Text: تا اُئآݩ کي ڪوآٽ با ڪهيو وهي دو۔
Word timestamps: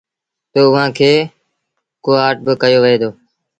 تا 0.51 0.59
اُئآݩ 0.67 0.91
کي 0.97 1.11
ڪوآٽ 2.05 2.35
با 2.45 2.53
ڪهيو 2.61 2.79
وهي 2.83 2.97
دو۔ 3.01 3.09